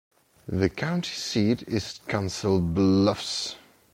[0.47, 3.55] The county seat is Council Bluffs.